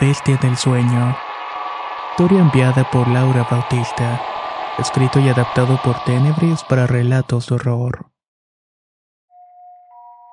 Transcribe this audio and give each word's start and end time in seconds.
bestia 0.00 0.36
del 0.36 0.56
sueño. 0.56 1.16
Historia 2.10 2.40
enviada 2.40 2.88
por 2.90 3.08
Laura 3.08 3.46
Bautista. 3.50 4.20
Escrito 4.78 5.18
y 5.18 5.28
adaptado 5.28 5.80
por 5.82 6.02
Tenebris 6.04 6.62
para 6.62 6.86
relatos 6.86 7.48
de 7.48 7.56
horror. 7.56 8.10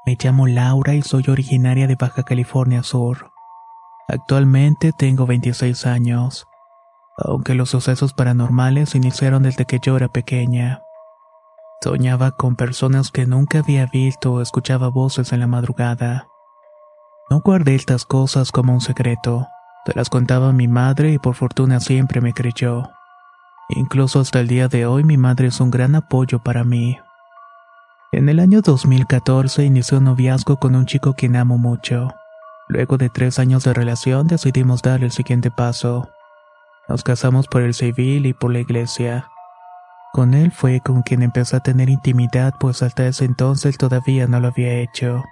Me 0.06 0.18
llamo 0.22 0.46
Laura 0.46 0.94
y 0.94 1.02
soy 1.02 1.24
originaria 1.30 1.88
de 1.88 1.96
Baja 1.96 2.24
California 2.24 2.84
Sur. 2.84 3.32
Actualmente 4.08 4.92
tengo 4.96 5.26
26 5.26 5.88
años, 5.88 6.46
aunque 7.18 7.56
los 7.56 7.72
sucesos 7.72 8.14
paranormales 8.14 8.94
iniciaron 8.94 9.44
desde 9.44 9.66
que 9.66 9.80
yo 9.82 9.98
era 9.98 10.10
pequeña. 10.10 10.82
Soñaba 11.82 12.32
con 12.32 12.56
personas 12.56 13.10
que 13.10 13.26
nunca 13.26 13.60
había 13.60 13.88
visto 13.88 14.34
o 14.34 14.42
escuchaba 14.42 14.90
voces 14.90 15.34
en 15.34 15.40
la 15.40 15.48
madrugada. 15.48 16.28
No 17.32 17.42
guardé 17.42 17.74
estas 17.74 18.06
cosas 18.06 18.52
como 18.52 18.74
un 18.74 18.82
secreto. 18.82 19.48
Se 19.86 19.94
las 19.94 20.10
contaba 20.10 20.50
a 20.50 20.54
mi 20.54 20.68
madre 20.68 21.12
y 21.12 21.20
por 21.20 21.36
fortuna 21.36 21.80
siempre 21.80 22.20
me 22.20 22.34
creyó. 22.34 22.90
Incluso 23.70 24.20
hasta 24.20 24.40
el 24.40 24.48
día 24.48 24.68
de 24.68 24.86
hoy 24.86 25.04
mi 25.04 25.18
madre 25.18 25.48
es 25.48 25.60
un 25.60 25.70
gran 25.70 25.96
apoyo 25.96 26.40
para 26.40 26.64
mí. 26.64 26.98
En 28.12 28.30
el 28.30 28.40
año 28.40 28.62
2014 28.62 29.64
inicié 29.64 29.98
un 29.98 30.06
noviazgo 30.06 30.58
con 30.58 30.76
un 30.76 30.86
chico 30.86 31.14
quien 31.14 31.36
amo 31.36 31.58
mucho. 31.58 32.08
Luego 32.68 32.98
de 32.98 33.10
tres 33.10 33.38
años 33.38 33.64
de 33.64 33.74
relación 33.74 34.26
decidimos 34.28 34.82
dar 34.82 35.04
el 35.04 35.12
siguiente 35.12 35.52
paso. 35.52 36.10
Nos 36.88 37.04
casamos 37.04 37.48
por 37.48 37.62
el 37.62 37.74
civil 37.74 38.26
y 38.26 38.34
por 38.34 38.52
la 38.52 38.60
iglesia. 38.60 39.28
Con 40.14 40.34
él 40.34 40.52
fue 40.52 40.80
con 40.80 41.04
quien 41.04 41.22
empecé 41.22 41.58
a 41.58 41.60
tener 41.60 41.90
intimidad 41.90 42.54
pues 42.60 42.82
hasta 42.82 43.06
ese 43.06 43.26
entonces 43.26 43.78
todavía 43.78 44.26
no 44.28 44.40
lo 44.40 44.48
había 44.48 44.74
hecho. 44.80 45.24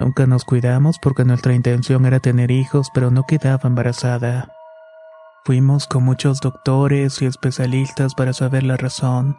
Nunca 0.00 0.26
nos 0.26 0.46
cuidamos 0.46 0.98
porque 0.98 1.26
nuestra 1.26 1.52
intención 1.52 2.06
era 2.06 2.20
tener 2.20 2.50
hijos, 2.50 2.88
pero 2.94 3.10
no 3.10 3.24
quedaba 3.24 3.68
embarazada. 3.68 4.48
Fuimos 5.44 5.86
con 5.86 6.04
muchos 6.04 6.40
doctores 6.40 7.20
y 7.20 7.26
especialistas 7.26 8.14
para 8.14 8.32
saber 8.32 8.62
la 8.62 8.78
razón. 8.78 9.36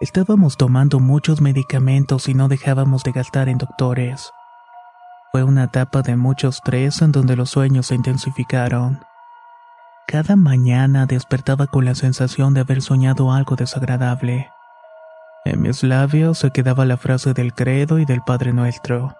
Estábamos 0.00 0.56
tomando 0.56 1.00
muchos 1.00 1.40
medicamentos 1.40 2.28
y 2.28 2.34
no 2.34 2.46
dejábamos 2.46 3.02
de 3.02 3.10
gastar 3.10 3.48
en 3.48 3.58
doctores. 3.58 4.30
Fue 5.32 5.42
una 5.42 5.64
etapa 5.64 6.02
de 6.02 6.14
mucho 6.14 6.48
estrés 6.48 7.02
en 7.02 7.10
donde 7.10 7.34
los 7.34 7.50
sueños 7.50 7.88
se 7.88 7.96
intensificaron. 7.96 9.00
Cada 10.06 10.36
mañana 10.36 11.06
despertaba 11.06 11.66
con 11.66 11.84
la 11.84 11.96
sensación 11.96 12.54
de 12.54 12.60
haber 12.60 12.82
soñado 12.82 13.32
algo 13.32 13.56
desagradable. 13.56 14.48
En 15.44 15.60
mis 15.60 15.82
labios 15.82 16.38
se 16.38 16.52
quedaba 16.52 16.84
la 16.84 16.98
frase 16.98 17.34
del 17.34 17.52
credo 17.52 17.98
y 17.98 18.04
del 18.04 18.20
Padre 18.22 18.52
Nuestro. 18.52 19.16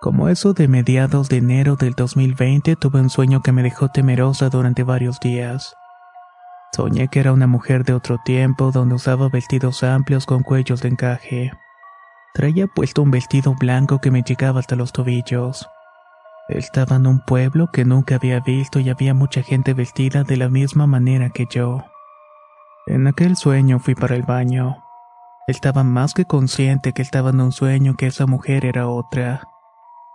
Como 0.00 0.28
eso 0.28 0.54
de 0.54 0.68
mediados 0.68 1.28
de 1.28 1.38
enero 1.38 1.74
del 1.74 1.94
2020 1.94 2.76
tuve 2.76 3.00
un 3.00 3.10
sueño 3.10 3.42
que 3.42 3.50
me 3.50 3.64
dejó 3.64 3.88
temerosa 3.88 4.48
durante 4.48 4.84
varios 4.84 5.18
días. 5.18 5.74
Soñé 6.72 7.08
que 7.08 7.18
era 7.18 7.32
una 7.32 7.48
mujer 7.48 7.84
de 7.84 7.94
otro 7.94 8.18
tiempo 8.24 8.70
donde 8.70 8.94
usaba 8.94 9.28
vestidos 9.28 9.82
amplios 9.82 10.24
con 10.24 10.44
cuellos 10.44 10.82
de 10.82 10.90
encaje. 10.90 11.50
Traía 12.32 12.68
puesto 12.68 13.02
un 13.02 13.10
vestido 13.10 13.56
blanco 13.58 14.00
que 14.00 14.12
me 14.12 14.22
llegaba 14.22 14.60
hasta 14.60 14.76
los 14.76 14.92
tobillos. 14.92 15.68
Estaba 16.48 16.94
en 16.94 17.08
un 17.08 17.18
pueblo 17.18 17.68
que 17.72 17.84
nunca 17.84 18.14
había 18.14 18.38
visto 18.38 18.78
y 18.78 18.90
había 18.90 19.14
mucha 19.14 19.42
gente 19.42 19.74
vestida 19.74 20.22
de 20.22 20.36
la 20.36 20.48
misma 20.48 20.86
manera 20.86 21.30
que 21.30 21.46
yo. 21.50 21.82
En 22.86 23.08
aquel 23.08 23.36
sueño 23.36 23.80
fui 23.80 23.96
para 23.96 24.14
el 24.14 24.22
baño. 24.22 24.76
Estaba 25.48 25.82
más 25.82 26.14
que 26.14 26.24
consciente 26.24 26.92
que 26.92 27.02
estaba 27.02 27.30
en 27.30 27.40
un 27.40 27.50
sueño 27.50 27.96
que 27.96 28.06
esa 28.06 28.26
mujer 28.26 28.64
era 28.64 28.86
otra. 28.86 29.42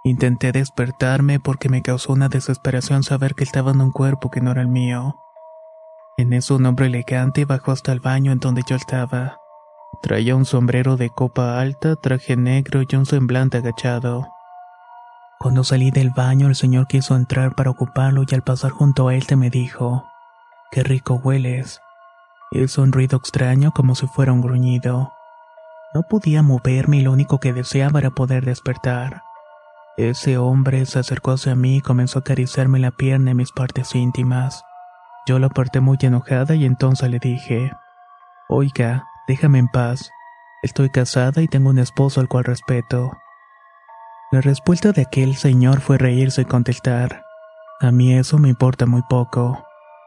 Intenté 0.05 0.51
despertarme 0.51 1.39
porque 1.39 1.69
me 1.69 1.81
causó 1.81 2.11
una 2.11 2.27
desesperación 2.27 3.03
saber 3.03 3.35
que 3.35 3.45
estaba 3.45 3.71
en 3.71 3.79
un 3.79 3.91
cuerpo 3.91 4.29
que 4.29 4.41
no 4.41 4.51
era 4.51 4.61
el 4.61 4.67
mío. 4.67 5.15
En 6.17 6.33
eso 6.33 6.57
un 6.57 6.65
hombre 6.65 6.87
elegante 6.87 7.45
bajó 7.45 7.71
hasta 7.71 7.93
el 7.93 8.01
baño 8.01 8.33
en 8.33 8.39
donde 8.39 8.63
yo 8.67 8.75
estaba. 8.75 9.37
Traía 10.01 10.35
un 10.35 10.43
sombrero 10.43 10.97
de 10.97 11.09
copa 11.09 11.57
alta, 11.61 11.95
traje 11.95 12.35
negro 12.35 12.81
y 12.81 12.95
un 12.97 13.05
semblante 13.05 13.59
agachado. 13.59 14.27
Cuando 15.39 15.63
salí 15.63 15.89
del 15.89 16.09
baño 16.09 16.47
el 16.47 16.55
señor 16.55 16.87
quiso 16.87 17.15
entrar 17.15 17.55
para 17.55 17.69
ocuparlo 17.69 18.23
y 18.27 18.35
al 18.35 18.43
pasar 18.43 18.71
junto 18.71 19.07
a 19.07 19.15
él 19.15 19.25
te 19.25 19.37
me 19.37 19.49
dijo, 19.49 20.05
Qué 20.71 20.83
rico 20.83 21.15
hueles. 21.15 21.79
Hizo 22.51 22.81
un 22.81 22.91
ruido 22.91 23.17
extraño 23.17 23.71
como 23.71 23.95
si 23.95 24.05
fuera 24.07 24.33
un 24.33 24.41
gruñido. 24.41 25.13
No 25.93 26.03
podía 26.03 26.43
moverme 26.43 26.97
y 26.97 27.01
lo 27.03 27.13
único 27.13 27.39
que 27.39 27.53
deseaba 27.53 27.99
era 27.99 28.09
poder 28.09 28.43
despertar. 28.43 29.23
Ese 29.97 30.39
hombre 30.39 30.87
se 30.87 30.97
acercó 30.97 31.31
hacia 31.31 31.55
mí 31.55 31.77
y 31.77 31.81
comenzó 31.81 32.17
a 32.17 32.21
acariciarme 32.21 32.79
la 32.79 32.89
pierna 32.89 33.31
y 33.31 33.35
mis 33.35 33.51
partes 33.51 33.93
íntimas. 33.93 34.63
Yo 35.27 35.37
lo 35.37 35.47
aparté 35.47 35.81
muy 35.81 35.97
enojada 36.01 36.55
y 36.55 36.65
entonces 36.65 37.11
le 37.11 37.19
dije, 37.19 37.71
Oiga, 38.49 39.05
déjame 39.27 39.59
en 39.59 39.67
paz. 39.67 40.09
Estoy 40.63 40.89
casada 40.89 41.43
y 41.43 41.47
tengo 41.47 41.69
un 41.69 41.77
esposo 41.77 42.21
al 42.21 42.27
cual 42.27 42.45
respeto. 42.45 43.11
La 44.31 44.41
respuesta 44.41 44.93
de 44.93 45.03
aquel 45.03 45.35
señor 45.35 45.79
fue 45.79 45.99
reírse 45.99 46.41
y 46.41 46.45
contestar, 46.45 47.23
A 47.79 47.91
mí 47.91 48.15
eso 48.17 48.39
me 48.39 48.49
importa 48.49 48.87
muy 48.87 49.03
poco. 49.03 49.63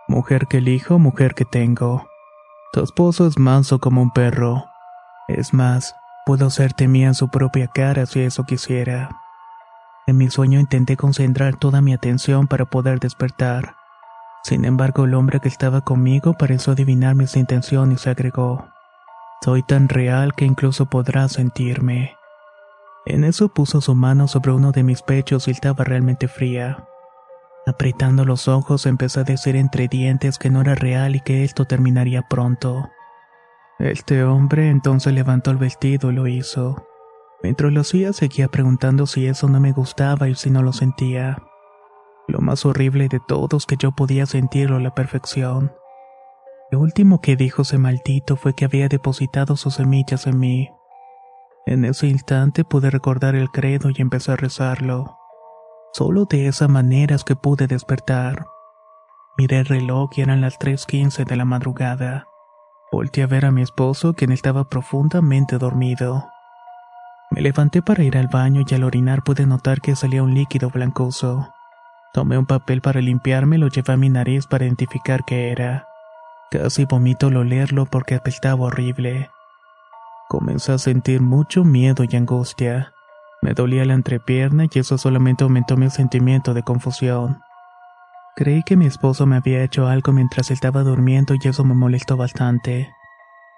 Mujer 0.08 0.48
que 0.48 0.58
elijo, 0.58 0.98
mujer 0.98 1.34
que 1.34 1.44
tengo. 1.44 2.08
Tu 2.72 2.82
esposo 2.82 3.26
es 3.28 3.38
manso 3.38 3.78
como 3.78 4.02
un 4.02 4.10
perro. 4.10 4.64
Es 5.28 5.54
más, 5.54 5.94
puedo 6.24 6.46
hacerte 6.46 6.88
mía 6.88 7.06
en 7.06 7.14
su 7.14 7.28
propia 7.28 7.68
cara 7.68 8.04
si 8.06 8.20
eso 8.20 8.44
quisiera. 8.44 9.10
En 10.06 10.16
mi 10.16 10.30
sueño 10.30 10.60
intenté 10.60 10.96
concentrar 10.96 11.56
toda 11.56 11.80
mi 11.80 11.92
atención 11.92 12.46
para 12.46 12.64
poder 12.64 13.00
despertar. 13.00 13.74
Sin 14.44 14.64
embargo, 14.64 15.04
el 15.04 15.14
hombre 15.14 15.40
que 15.40 15.48
estaba 15.48 15.80
conmigo 15.80 16.34
pareció 16.34 16.72
adivinar 16.72 17.16
mis 17.16 17.36
intenciones 17.36 18.06
y 18.06 18.10
agregó, 18.10 18.68
Soy 19.44 19.64
tan 19.64 19.88
real 19.88 20.34
que 20.34 20.44
incluso 20.44 20.86
podrás 20.86 21.32
sentirme. 21.32 22.14
En 23.06 23.24
eso 23.24 23.48
puso 23.48 23.80
su 23.80 23.94
mano 23.96 24.28
sobre 24.28 24.52
uno 24.52 24.70
de 24.70 24.84
mis 24.84 25.02
pechos 25.02 25.48
y 25.48 25.50
estaba 25.50 25.84
realmente 25.84 26.28
fría. 26.28 26.86
Apretando 27.66 28.24
los 28.24 28.46
ojos 28.46 28.86
empecé 28.86 29.20
a 29.20 29.24
decir 29.24 29.56
entre 29.56 29.88
dientes 29.88 30.38
que 30.38 30.50
no 30.50 30.60
era 30.60 30.76
real 30.76 31.16
y 31.16 31.20
que 31.20 31.42
esto 31.42 31.64
terminaría 31.64 32.22
pronto. 32.22 32.90
Este 33.80 34.22
hombre 34.22 34.70
entonces 34.70 35.12
levantó 35.12 35.50
el 35.50 35.56
vestido 35.56 36.12
y 36.12 36.14
lo 36.14 36.28
hizo. 36.28 36.85
Mientras 37.46 37.72
lo 37.72 37.82
hacía 37.82 38.12
seguía 38.12 38.48
preguntando 38.48 39.06
si 39.06 39.28
eso 39.28 39.48
no 39.48 39.60
me 39.60 39.70
gustaba 39.70 40.28
y 40.28 40.34
si 40.34 40.50
no 40.50 40.62
lo 40.62 40.72
sentía. 40.72 41.44
Lo 42.26 42.40
más 42.40 42.66
horrible 42.66 43.06
de 43.06 43.20
todo 43.20 43.58
es 43.58 43.66
que 43.66 43.76
yo 43.76 43.92
podía 43.92 44.26
sentirlo 44.26 44.78
a 44.78 44.80
la 44.80 44.96
perfección. 44.96 45.72
Lo 46.72 46.80
último 46.80 47.20
que 47.20 47.36
dijo 47.36 47.62
ese 47.62 47.78
maldito 47.78 48.34
fue 48.34 48.56
que 48.56 48.64
había 48.64 48.88
depositado 48.88 49.56
sus 49.56 49.74
semillas 49.74 50.26
en 50.26 50.40
mí. 50.40 50.70
En 51.66 51.84
ese 51.84 52.08
instante 52.08 52.64
pude 52.64 52.90
recordar 52.90 53.36
el 53.36 53.48
credo 53.52 53.90
y 53.94 54.02
empecé 54.02 54.32
a 54.32 54.36
rezarlo. 54.36 55.16
Solo 55.92 56.24
de 56.24 56.48
esa 56.48 56.66
manera 56.66 57.14
es 57.14 57.22
que 57.22 57.36
pude 57.36 57.68
despertar. 57.68 58.44
Miré 59.38 59.60
el 59.60 59.66
reloj 59.66 60.10
y 60.16 60.22
eran 60.22 60.40
las 60.40 60.58
3.15 60.58 61.24
de 61.24 61.36
la 61.36 61.44
madrugada. 61.44 62.26
Volté 62.90 63.22
a 63.22 63.28
ver 63.28 63.44
a 63.46 63.52
mi 63.52 63.62
esposo, 63.62 64.14
quien 64.14 64.32
estaba 64.32 64.68
profundamente 64.68 65.58
dormido. 65.58 66.26
Me 67.30 67.40
levanté 67.40 67.82
para 67.82 68.04
ir 68.04 68.16
al 68.16 68.28
baño 68.28 68.62
y 68.66 68.74
al 68.74 68.84
orinar 68.84 69.22
pude 69.22 69.46
notar 69.46 69.80
que 69.80 69.96
salía 69.96 70.22
un 70.22 70.34
líquido 70.34 70.70
blancoso. 70.70 71.52
Tomé 72.12 72.38
un 72.38 72.46
papel 72.46 72.80
para 72.80 73.00
limpiarme 73.00 73.56
y 73.56 73.58
lo 73.58 73.68
llevé 73.68 73.92
a 73.92 73.96
mi 73.96 74.08
nariz 74.08 74.46
para 74.46 74.64
identificar 74.64 75.24
qué 75.24 75.50
era. 75.50 75.86
Casi 76.50 76.84
vomito 76.84 77.26
al 77.26 77.36
olerlo 77.36 77.86
porque 77.86 78.14
apestaba 78.14 78.66
horrible. 78.66 79.30
Comencé 80.28 80.72
a 80.72 80.78
sentir 80.78 81.20
mucho 81.20 81.64
miedo 81.64 82.04
y 82.08 82.16
angustia. 82.16 82.92
Me 83.42 83.52
dolía 83.52 83.84
la 83.84 83.94
entrepierna 83.94 84.64
y 84.72 84.78
eso 84.78 84.96
solamente 84.96 85.44
aumentó 85.44 85.76
mi 85.76 85.90
sentimiento 85.90 86.54
de 86.54 86.62
confusión. 86.62 87.40
Creí 88.34 88.62
que 88.62 88.76
mi 88.76 88.86
esposo 88.86 89.26
me 89.26 89.36
había 89.36 89.62
hecho 89.62 89.88
algo 89.88 90.12
mientras 90.12 90.50
estaba 90.50 90.82
durmiendo 90.82 91.34
y 91.34 91.48
eso 91.48 91.64
me 91.64 91.74
molestó 91.74 92.16
bastante. 92.16 92.95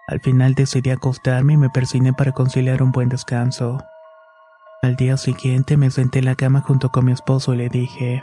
Al 0.08 0.20
final 0.20 0.54
decidí 0.54 0.88
acostarme 0.88 1.52
y 1.52 1.56
me 1.58 1.68
persiné 1.68 2.14
para 2.14 2.32
conciliar 2.32 2.82
un 2.82 2.92
buen 2.92 3.10
descanso. 3.10 3.78
Al 4.80 4.96
día 4.96 5.18
siguiente 5.18 5.76
me 5.76 5.90
senté 5.90 6.20
en 6.20 6.24
la 6.24 6.34
cama 6.34 6.62
junto 6.62 6.88
con 6.88 7.04
mi 7.04 7.12
esposo 7.12 7.52
y 7.52 7.58
le 7.58 7.68
dije, 7.68 8.22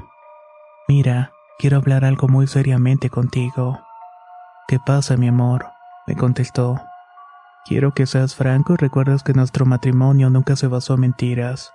Mira, 0.88 1.32
quiero 1.60 1.78
hablar 1.78 2.04
algo 2.04 2.28
muy 2.28 2.48
seriamente 2.48 3.12
contigo. 3.12 3.80
¿Qué 4.68 4.80
pasa, 4.84 5.16
mi 5.16 5.28
amor? 5.28 5.68
me 6.08 6.16
contestó. 6.16 6.82
Quiero 7.66 7.94
que 7.94 8.08
seas 8.08 8.36
franco 8.36 8.74
y 8.74 8.78
recuerdes 8.78 9.22
que 9.22 9.34
nuestro 9.34 9.68
matrimonio 9.68 10.32
nunca 10.32 10.56
se 10.56 10.66
basó 10.66 10.96
en 10.96 11.02
mentiras. 11.02 11.72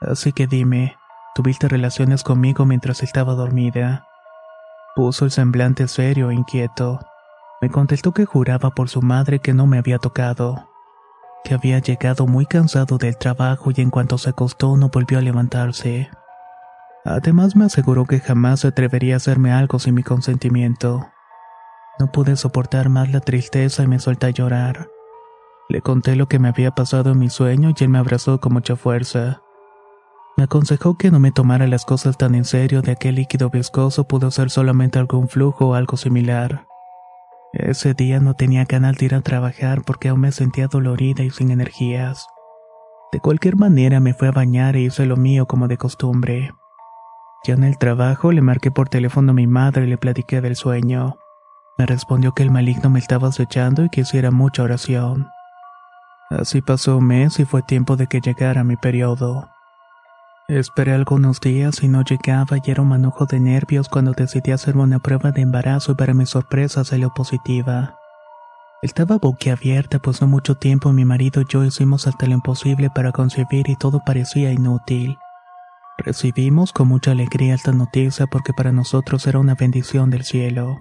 Así 0.00 0.32
que 0.32 0.48
dime, 0.48 0.96
¿tuviste 1.36 1.68
relaciones 1.68 2.24
conmigo 2.24 2.66
mientras 2.66 3.04
estaba 3.04 3.34
dormida? 3.34 4.06
Puso 4.96 5.24
el 5.24 5.30
semblante 5.30 5.86
serio 5.86 6.30
e 6.30 6.34
inquieto. 6.34 6.98
Me 7.60 7.70
contestó 7.70 8.12
que 8.12 8.26
juraba 8.26 8.70
por 8.70 8.88
su 8.88 9.00
madre 9.00 9.38
que 9.38 9.54
no 9.54 9.66
me 9.66 9.78
había 9.78 9.98
tocado, 9.98 10.68
que 11.42 11.54
había 11.54 11.78
llegado 11.78 12.26
muy 12.26 12.44
cansado 12.44 12.98
del 12.98 13.16
trabajo 13.16 13.70
y 13.74 13.80
en 13.80 13.90
cuanto 13.90 14.18
se 14.18 14.30
acostó 14.30 14.76
no 14.76 14.90
volvió 14.90 15.18
a 15.18 15.22
levantarse. 15.22 16.10
Además 17.04 17.56
me 17.56 17.64
aseguró 17.64 18.04
que 18.04 18.20
jamás 18.20 18.60
se 18.60 18.68
atrevería 18.68 19.14
a 19.14 19.16
hacerme 19.18 19.52
algo 19.52 19.78
sin 19.78 19.94
mi 19.94 20.02
consentimiento. 20.02 21.08
No 21.98 22.12
pude 22.12 22.36
soportar 22.36 22.88
más 22.90 23.10
la 23.10 23.20
tristeza 23.20 23.84
y 23.84 23.86
me 23.86 24.00
solté 24.00 24.26
a 24.26 24.30
llorar. 24.30 24.88
Le 25.68 25.80
conté 25.80 26.14
lo 26.14 26.28
que 26.28 26.38
me 26.38 26.48
había 26.48 26.72
pasado 26.72 27.12
en 27.12 27.18
mi 27.18 27.30
sueño 27.30 27.70
y 27.70 27.84
él 27.84 27.88
me 27.88 27.98
abrazó 27.98 28.38
con 28.38 28.52
mucha 28.52 28.76
fuerza. 28.76 29.40
Me 30.36 30.44
aconsejó 30.44 30.98
que 30.98 31.10
no 31.10 31.20
me 31.20 31.32
tomara 31.32 31.66
las 31.66 31.86
cosas 31.86 32.18
tan 32.18 32.34
en 32.34 32.44
serio 32.44 32.82
de 32.82 32.92
aquel 32.92 33.14
líquido 33.14 33.48
viscoso 33.48 34.06
pudo 34.06 34.30
ser 34.30 34.50
solamente 34.50 34.98
algún 34.98 35.28
flujo 35.28 35.68
o 35.68 35.74
algo 35.74 35.96
similar. 35.96 36.66
Ese 37.58 37.94
día 37.94 38.20
no 38.20 38.34
tenía 38.34 38.66
ganas 38.66 38.98
de 38.98 39.06
ir 39.06 39.14
a 39.14 39.22
trabajar 39.22 39.82
porque 39.82 40.10
aún 40.10 40.20
me 40.20 40.32
sentía 40.32 40.66
dolorida 40.66 41.22
y 41.22 41.30
sin 41.30 41.50
energías. 41.50 42.26
De 43.12 43.20
cualquier 43.20 43.56
manera 43.56 43.98
me 43.98 44.12
fui 44.12 44.28
a 44.28 44.32
bañar 44.32 44.76
e 44.76 44.80
hice 44.80 45.06
lo 45.06 45.16
mío 45.16 45.46
como 45.46 45.66
de 45.66 45.78
costumbre. 45.78 46.50
Ya 47.44 47.54
en 47.54 47.64
el 47.64 47.78
trabajo 47.78 48.30
le 48.30 48.42
marqué 48.42 48.70
por 48.70 48.90
teléfono 48.90 49.30
a 49.30 49.34
mi 49.34 49.46
madre 49.46 49.84
y 49.84 49.88
le 49.88 49.96
platiqué 49.96 50.42
del 50.42 50.54
sueño. 50.54 51.16
Me 51.78 51.86
respondió 51.86 52.32
que 52.32 52.42
el 52.42 52.50
maligno 52.50 52.90
me 52.90 52.98
estaba 52.98 53.28
acechando 53.28 53.84
y 53.84 53.88
que 53.88 54.02
hiciera 54.02 54.30
mucha 54.30 54.62
oración. 54.62 55.28
Así 56.28 56.60
pasó 56.60 56.98
un 56.98 57.06
mes 57.06 57.38
y 57.38 57.46
fue 57.46 57.62
tiempo 57.62 57.96
de 57.96 58.06
que 58.06 58.20
llegara 58.20 58.64
mi 58.64 58.76
periodo. 58.76 59.48
Esperé 60.48 60.92
algunos 60.92 61.40
días 61.40 61.82
y 61.82 61.88
no 61.88 62.04
llegaba 62.04 62.58
y 62.64 62.70
era 62.70 62.82
un 62.82 62.88
manojo 62.88 63.26
de 63.26 63.40
nervios 63.40 63.88
cuando 63.88 64.12
decidí 64.12 64.52
hacerme 64.52 64.84
una 64.84 65.00
prueba 65.00 65.32
de 65.32 65.40
embarazo 65.40 65.90
y 65.90 65.94
para 65.96 66.14
mi 66.14 66.24
sorpresa 66.24 66.84
salió 66.84 67.12
positiva. 67.12 67.98
Estaba 68.80 69.18
boquiabierta 69.18 69.98
pues 69.98 70.20
no 70.20 70.28
mucho 70.28 70.54
tiempo 70.54 70.92
mi 70.92 71.04
marido 71.04 71.40
y 71.40 71.46
yo 71.48 71.64
hicimos 71.64 72.06
hasta 72.06 72.26
lo 72.26 72.34
imposible 72.34 72.90
para 72.90 73.10
concebir 73.10 73.68
y 73.68 73.74
todo 73.74 74.02
parecía 74.06 74.52
inútil. 74.52 75.18
Recibimos 75.98 76.72
con 76.72 76.86
mucha 76.86 77.10
alegría 77.10 77.56
esta 77.56 77.72
noticia 77.72 78.28
porque 78.28 78.52
para 78.52 78.70
nosotros 78.70 79.26
era 79.26 79.40
una 79.40 79.56
bendición 79.56 80.10
del 80.10 80.22
cielo. 80.22 80.80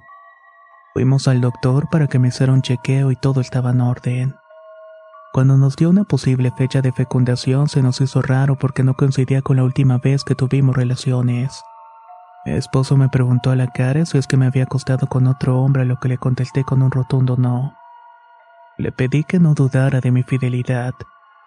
Fuimos 0.94 1.28
al 1.28 1.42
doctor 1.42 1.90
para 1.90 2.06
que 2.06 2.20
me 2.20 2.28
hiciera 2.28 2.54
un 2.54 2.62
chequeo 2.62 3.10
y 3.10 3.16
todo 3.16 3.42
estaba 3.42 3.72
en 3.72 3.82
orden. 3.82 4.36
Cuando 5.36 5.58
nos 5.58 5.76
dio 5.76 5.90
una 5.90 6.06
posible 6.06 6.50
fecha 6.52 6.82
de 6.82 6.94
fecundación 6.94 7.68
se 7.68 7.82
nos 7.82 8.00
hizo 8.00 8.22
raro 8.22 8.56
porque 8.56 8.84
no 8.84 8.94
coincidía 8.94 9.42
con 9.42 9.58
la 9.58 9.66
última 9.66 9.98
vez 9.98 10.24
que 10.24 10.34
tuvimos 10.34 10.78
relaciones. 10.78 11.62
Mi 12.46 12.54
esposo 12.54 12.96
me 12.96 13.10
preguntó 13.10 13.52
a 13.52 13.58
la 13.58 13.68
cara 13.68 14.06
si 14.06 14.18
es 14.18 14.28
que 14.28 14.38
me 14.38 14.46
había 14.46 14.64
acostado 14.64 15.08
con 15.08 15.28
otro 15.28 15.60
hombre, 15.60 15.82
a 15.82 15.86
lo 15.86 16.00
que 16.00 16.08
le 16.08 16.18
contesté 16.18 16.64
con 16.64 16.82
un 16.82 16.90
rotundo 16.90 17.36
no. 17.38 17.76
Le 18.78 18.94
pedí 18.94 19.26
que 19.26 19.42
no 19.42 19.54
dudara 19.54 20.00
de 20.00 20.10
mi 20.10 20.24
fidelidad, 20.24 20.94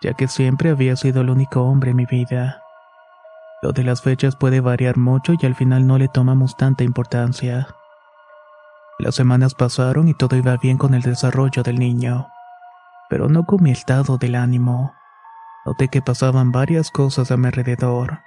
ya 0.02 0.12
que 0.12 0.28
siempre 0.28 0.68
había 0.68 0.94
sido 0.94 1.22
el 1.22 1.30
único 1.30 1.62
hombre 1.62 1.92
en 1.92 1.96
mi 1.96 2.04
vida. 2.04 2.60
Lo 3.62 3.72
de 3.72 3.84
las 3.84 4.02
fechas 4.02 4.36
puede 4.36 4.60
variar 4.60 4.98
mucho 4.98 5.32
y 5.40 5.46
al 5.46 5.54
final 5.54 5.86
no 5.86 5.96
le 5.96 6.08
tomamos 6.08 6.58
tanta 6.58 6.84
importancia. 6.84 7.68
Las 8.98 9.14
semanas 9.14 9.54
pasaron 9.54 10.08
y 10.08 10.12
todo 10.12 10.36
iba 10.36 10.58
bien 10.58 10.76
con 10.76 10.92
el 10.92 11.00
desarrollo 11.00 11.62
del 11.62 11.78
niño 11.78 12.28
pero 13.08 13.28
no 13.28 13.44
con 13.44 13.62
mi 13.62 13.70
estado 13.70 14.18
del 14.18 14.34
ánimo. 14.34 14.94
Noté 15.64 15.88
que 15.88 16.02
pasaban 16.02 16.52
varias 16.52 16.90
cosas 16.90 17.30
a 17.30 17.36
mi 17.36 17.46
alrededor. 17.46 18.20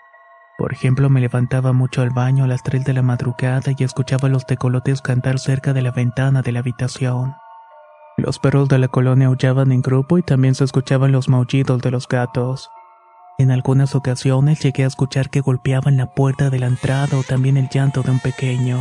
Por 0.57 0.73
ejemplo, 0.73 1.09
me 1.09 1.21
levantaba 1.21 1.73
mucho 1.73 2.01
al 2.01 2.11
baño 2.11 2.43
a 2.43 2.47
las 2.47 2.61
3 2.61 2.85
de 2.85 2.93
la 2.93 3.01
madrugada 3.01 3.71
y 3.75 3.83
escuchaba 3.83 4.29
los 4.29 4.45
tecolotes 4.45 5.01
cantar 5.01 5.39
cerca 5.39 5.73
de 5.73 5.81
la 5.81 5.91
ventana 5.91 6.41
de 6.43 6.51
la 6.51 6.59
habitación. 6.59 7.35
Los 8.17 8.37
perros 8.37 8.69
de 8.69 8.77
la 8.77 8.87
colonia 8.87 9.27
aullaban 9.27 9.71
en 9.71 9.81
grupo 9.81 10.17
y 10.19 10.21
también 10.21 10.53
se 10.53 10.63
escuchaban 10.63 11.11
los 11.11 11.29
maullidos 11.29 11.81
de 11.81 11.89
los 11.89 12.07
gatos. 12.07 12.69
En 13.39 13.49
algunas 13.49 13.95
ocasiones 13.95 14.59
llegué 14.59 14.83
a 14.83 14.87
escuchar 14.87 15.31
que 15.31 15.41
golpeaban 15.41 15.97
la 15.97 16.05
puerta 16.05 16.51
de 16.51 16.59
la 16.59 16.67
entrada 16.67 17.17
o 17.17 17.23
también 17.23 17.57
el 17.57 17.69
llanto 17.69 18.03
de 18.03 18.11
un 18.11 18.19
pequeño. 18.19 18.77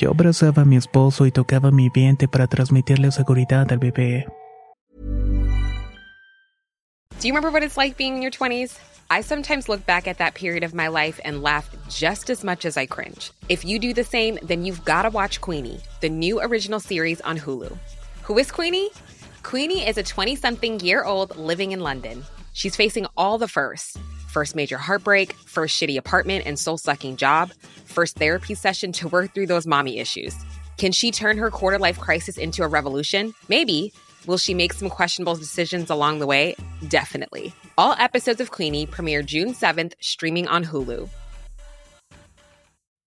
Yo 0.00 0.10
abrazaba 0.10 0.62
a 0.62 0.64
mi 0.64 0.76
esposo 0.76 1.26
y 1.26 1.32
tocaba 1.32 1.70
mi 1.70 1.90
vientre 1.90 2.28
para 2.28 2.46
transmitirle 2.46 3.10
seguridad 3.12 3.70
al 3.70 3.78
bebé. 3.78 4.26
Do 7.26 7.28
you 7.28 7.34
remember 7.34 7.50
what 7.50 7.64
it's 7.64 7.76
like 7.76 7.96
being 7.96 8.14
in 8.14 8.22
your 8.22 8.30
20s? 8.30 8.78
I 9.10 9.20
sometimes 9.20 9.68
look 9.68 9.84
back 9.84 10.06
at 10.06 10.18
that 10.18 10.34
period 10.34 10.62
of 10.62 10.74
my 10.74 10.86
life 10.86 11.18
and 11.24 11.42
laugh 11.42 11.68
just 11.88 12.30
as 12.30 12.44
much 12.44 12.64
as 12.64 12.76
I 12.76 12.86
cringe. 12.86 13.32
If 13.48 13.64
you 13.64 13.80
do 13.80 13.92
the 13.92 14.04
same, 14.04 14.38
then 14.44 14.64
you've 14.64 14.84
got 14.84 15.02
to 15.02 15.10
watch 15.10 15.40
Queenie, 15.40 15.80
the 16.00 16.08
new 16.08 16.40
original 16.40 16.78
series 16.78 17.20
on 17.22 17.36
Hulu. 17.36 17.76
Who 18.22 18.38
is 18.38 18.52
Queenie? 18.52 18.90
Queenie 19.42 19.84
is 19.88 19.98
a 19.98 20.04
20 20.04 20.36
something 20.36 20.78
year 20.78 21.02
old 21.02 21.36
living 21.36 21.72
in 21.72 21.80
London. 21.80 22.22
She's 22.52 22.76
facing 22.76 23.08
all 23.16 23.38
the 23.38 23.48
firsts 23.48 23.98
first 24.28 24.54
major 24.54 24.78
heartbreak, 24.78 25.32
first 25.32 25.76
shitty 25.82 25.96
apartment 25.96 26.46
and 26.46 26.56
soul 26.56 26.78
sucking 26.78 27.16
job, 27.16 27.50
first 27.86 28.18
therapy 28.18 28.54
session 28.54 28.92
to 28.92 29.08
work 29.08 29.34
through 29.34 29.48
those 29.48 29.66
mommy 29.66 29.98
issues. 29.98 30.36
Can 30.78 30.92
she 30.92 31.10
turn 31.10 31.38
her 31.38 31.50
quarter 31.50 31.78
life 31.80 31.98
crisis 31.98 32.38
into 32.38 32.62
a 32.62 32.68
revolution? 32.68 33.34
Maybe. 33.48 33.92
Will 34.26 34.38
she 34.38 34.54
make 34.54 34.72
some 34.72 34.88
questionable 34.88 35.36
decisions 35.36 35.90
along 35.90 36.18
the 36.18 36.26
way? 36.26 36.56
Definitely. 36.88 37.52
All 37.78 37.94
episodes 37.98 38.40
of 38.40 38.50
Queenie 38.50 38.86
premiere 38.86 39.22
June 39.22 39.54
7th, 39.54 39.92
streaming 40.00 40.48
on 40.48 40.64
Hulu. 40.64 41.08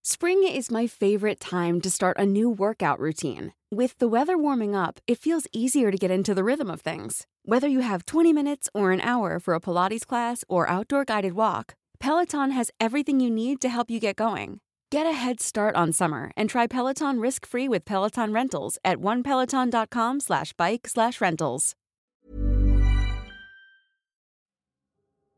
Spring 0.02 0.42
is 0.44 0.70
my 0.70 0.86
favorite 0.86 1.40
time 1.40 1.80
to 1.82 1.90
start 1.90 2.16
a 2.18 2.24
new 2.24 2.48
workout 2.48 2.98
routine. 2.98 3.52
With 3.70 3.98
the 3.98 4.08
weather 4.08 4.36
warming 4.38 4.74
up, 4.74 4.98
it 5.06 5.18
feels 5.18 5.46
easier 5.52 5.90
to 5.90 5.98
get 5.98 6.10
into 6.10 6.34
the 6.34 6.42
rhythm 6.42 6.70
of 6.70 6.80
things. 6.80 7.26
Whether 7.44 7.68
you 7.68 7.80
have 7.80 8.06
20 8.06 8.32
minutes 8.32 8.68
or 8.74 8.90
an 8.90 9.00
hour 9.02 9.38
for 9.38 9.54
a 9.54 9.60
Pilates 9.60 10.06
class 10.06 10.42
or 10.48 10.68
outdoor 10.68 11.04
guided 11.04 11.34
walk, 11.34 11.74
Peloton 12.00 12.50
has 12.50 12.70
everything 12.80 13.20
you 13.20 13.30
need 13.30 13.60
to 13.60 13.68
help 13.68 13.90
you 13.90 14.00
get 14.00 14.16
going. 14.16 14.60
Get 14.92 15.06
a 15.06 15.12
head 15.12 15.38
start 15.38 15.76
on 15.76 15.92
summer 15.92 16.32
and 16.36 16.50
try 16.50 16.66
Peloton 16.66 17.20
risk-free 17.20 17.68
with 17.68 17.84
Peloton 17.84 18.32
Rentals 18.32 18.76
at 18.84 18.98
onepeloton.com 18.98 20.18
slash 20.18 20.52
bike 20.54 20.88
slash 20.88 21.20
rentals. 21.20 21.76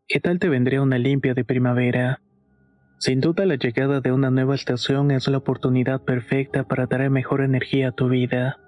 ¿Qué 0.08 0.20
tal 0.20 0.38
te 0.38 0.48
vendría 0.48 0.80
una 0.80 0.96
limpia 0.96 1.34
de 1.34 1.44
primavera? 1.44 2.22
Sin 2.98 3.20
duda 3.20 3.44
la 3.44 3.56
llegada 3.56 4.00
de 4.00 4.10
una 4.10 4.30
nueva 4.30 4.54
estación 4.54 5.10
es 5.10 5.28
la 5.28 5.36
oportunidad 5.36 6.00
perfecta 6.00 6.64
para 6.64 6.86
traer 6.86 7.10
mejor 7.10 7.42
energía 7.42 7.88
a 7.88 7.92
tu 7.92 8.08
vida, 8.08 8.58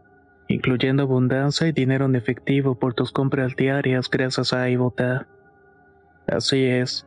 incluyendo 0.48 1.04
abundancia 1.04 1.66
y 1.66 1.72
dinero 1.72 2.04
en 2.04 2.14
efectivo 2.14 2.78
por 2.78 2.92
tus 2.92 3.10
compras 3.10 3.56
diarias 3.56 4.10
gracias 4.10 4.52
a 4.52 4.68
iBota. 4.68 5.28
Así 6.26 6.62
es 6.62 7.06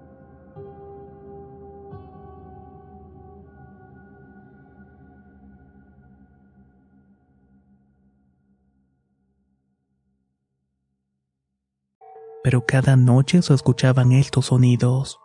Pero 12.51 12.65
cada 12.65 12.97
noche 12.97 13.41
se 13.41 13.53
escuchaban 13.53 14.11
estos 14.11 14.47
sonidos. 14.47 15.21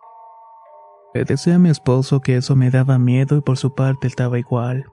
Le 1.13 1.25
decía 1.25 1.57
a 1.57 1.59
mi 1.59 1.71
esposo 1.71 2.21
que 2.21 2.37
eso 2.37 2.55
me 2.55 2.71
daba 2.71 3.01
miedo 3.01 3.37
y 3.37 3.41
por 3.41 3.57
su 3.59 3.75
parte 3.75 4.07
estaba 4.07 4.39
igual. 4.39 4.85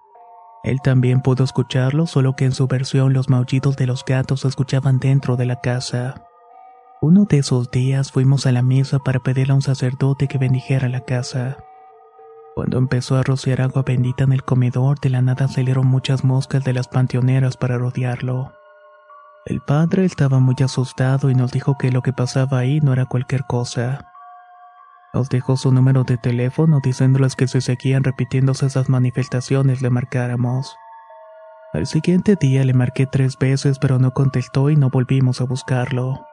Él 0.64 0.80
también 0.84 1.22
pudo 1.22 1.44
escucharlo, 1.44 2.08
solo 2.08 2.36
que 2.36 2.46
en 2.46 2.52
su 2.52 2.66
versión 2.66 3.14
los 3.14 3.30
maullidos 3.30 3.78
de 3.78 3.86
los 3.86 4.04
gatos 4.04 4.42
se 4.42 4.48
escuchaban 4.48 4.98
dentro 4.98 5.36
de 5.36 5.46
la 5.46 5.62
casa. 5.62 6.26
Uno 7.04 7.26
de 7.26 7.38
esos 7.38 7.70
días 7.70 8.12
fuimos 8.12 8.48
a 8.48 8.52
la 8.52 8.64
misa 8.64 8.98
para 8.98 9.20
pedirle 9.20 9.52
a 9.52 9.58
un 9.58 9.62
sacerdote 9.62 10.28
que 10.28 10.40
bendijera 10.40 10.90
la 10.90 11.02
casa. 11.02 11.58
Cuando 12.56 12.80
empezó 12.80 13.16
a 13.16 13.22
rociar 13.22 13.62
agua 13.62 13.84
bendita 13.84 14.24
en 14.24 14.34
el 14.34 14.44
comedor, 14.44 15.00
de 15.00 15.12
la 15.12 15.22
nada 15.22 15.48
salieron 15.48 15.86
muchas 15.86 16.24
moscas 16.24 16.64
de 16.64 16.74
las 16.74 16.88
panteoneras 16.88 17.58
para 17.58 17.78
rodearlo. 17.78 18.54
El 19.46 19.60
padre 19.60 20.06
estaba 20.06 20.40
muy 20.40 20.56
asustado 20.64 21.30
y 21.30 21.36
nos 21.36 21.52
dijo 21.52 21.78
que 21.78 21.92
lo 21.92 22.02
que 22.02 22.14
pasaba 22.14 22.60
ahí 22.60 22.80
no 22.80 22.94
era 22.94 23.06
cualquier 23.06 23.44
cosa. 23.44 24.06
Nos 25.14 25.30
dejó 25.30 25.58
su 25.58 25.72
número 25.74 26.06
de 26.06 26.18
teléfono 26.18 26.80
diciéndoles 26.82 27.36
que 27.36 27.48
si 27.48 27.60
seguían 27.60 28.06
repitiéndose 28.06 28.66
esas 28.66 28.88
manifestaciones 28.88 29.82
le 29.82 29.90
marcáramos. 29.90 30.76
Al 31.74 31.88
siguiente 31.88 32.36
día 32.36 32.64
le 32.64 32.74
marqué 32.74 33.06
tres 33.06 33.38
veces 33.38 33.80
pero 33.80 34.00
no 34.00 34.12
contestó 34.12 34.70
y 34.70 34.78
no 34.78 34.90
volvimos 34.90 35.42
a 35.42 35.44
buscarlo. 35.44 36.26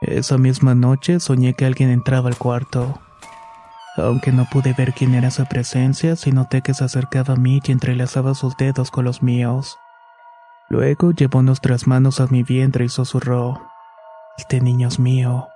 Esa 0.00 0.36
misma 0.36 0.74
noche 0.74 1.20
soñé 1.20 1.54
que 1.54 1.64
alguien 1.64 1.90
entraba 1.90 2.28
al 2.28 2.36
cuarto. 2.36 3.00
Aunque 3.96 4.32
no 4.32 4.46
pude 4.46 4.72
ver 4.72 4.94
quién 4.94 5.14
era 5.14 5.30
su 5.30 5.44
presencia, 5.46 6.16
sí 6.16 6.32
noté 6.32 6.62
que 6.62 6.74
se 6.74 6.84
acercaba 6.84 7.34
a 7.34 7.36
mí 7.36 7.60
y 7.64 7.70
entrelazaba 7.70 8.34
sus 8.34 8.56
dedos 8.56 8.90
con 8.90 9.04
los 9.04 9.22
míos. 9.22 9.78
Luego 10.70 11.10
llevó 11.10 11.42
nuestras 11.42 11.88
manos 11.88 12.20
a 12.20 12.28
mi 12.28 12.44
vientre 12.44 12.84
y 12.84 12.88
susurró, 12.88 13.60
Este 14.38 14.60
niño 14.60 14.86
es 14.86 15.00
mío. 15.00 15.48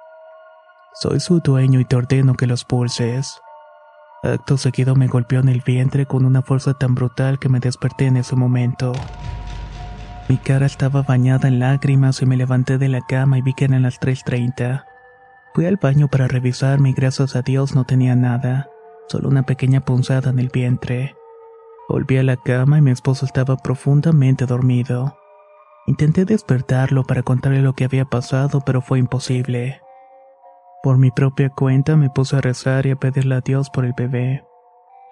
Soy 0.95 1.21
su 1.21 1.39
dueño 1.39 1.79
y 1.79 1.85
te 1.85 1.95
ordeno 1.95 2.35
que 2.35 2.49
los 2.49 2.65
pulses. 2.65 3.41
Acto 4.25 4.57
seguido 4.57 4.97
me 4.97 5.07
golpeó 5.07 5.39
en 5.39 5.49
el 5.49 5.61
vientre 5.61 6.07
con 6.07 6.25
una 6.25 6.43
fuerza 6.43 6.75
tan 6.75 6.97
brutal 6.97 7.39
que 7.39 7.49
me 7.49 7.61
desperté 7.61 8.07
en 8.07 8.17
ese 8.17 8.35
momento. 8.35 8.93
Mi 10.29 10.37
cara 10.37 10.67
estaba 10.67 11.03
bañada 11.03 11.47
en 11.47 11.61
lágrimas 11.61 12.21
y 12.21 12.27
me 12.27 12.37
levanté 12.37 12.79
de 12.79 12.89
la 12.89 13.01
cama 13.03 13.39
y 13.39 13.43
vi 13.43 13.55
que 13.55 13.67
eran 13.67 13.83
las 13.83 14.01
3.30. 14.01 14.85
Fui 15.55 15.67
al 15.67 15.77
baño 15.77 16.09
para 16.09 16.27
revisarme 16.27 16.91
y 16.91 16.93
gracias 16.93 17.37
a 17.37 17.43
Dios 17.43 17.77
no 17.77 17.85
tenía 17.85 18.17
nada, 18.17 18.69
solo 19.07 19.29
una 19.29 19.45
pequeña 19.45 19.81
punzada 19.81 20.31
en 20.31 20.41
el 20.41 20.49
vientre. 20.49 21.15
Volví 21.89 22.17
a 22.17 22.23
la 22.23 22.37
cama 22.37 22.79
y 22.79 22.83
mi 22.83 22.91
esposo 22.91 23.27
estaba 23.27 23.57
profundamente 23.57 24.47
dormido. 24.47 25.17
Intenté 25.87 26.25
despertarlo 26.25 27.05
para 27.05 27.23
contarle 27.23 27.61
lo 27.61 27.75
que 27.75 27.85
había 27.85 28.07
pasado, 28.07 28.63
pero 28.65 28.81
fue 28.81 28.99
imposible. 28.99 29.81
Por 30.83 30.97
mi 30.97 31.11
propia 31.11 31.51
cuenta 31.51 31.97
me 31.97 32.11
puse 32.11 32.37
a 32.37 32.41
rezar 32.41 32.87
y 32.87 32.91
a 32.91 32.97
pedirle 32.97 33.35
a 33.35 33.41
Dios 33.41 33.69
por 33.71 33.85
el 33.85 33.93
bebé. 33.97 34.45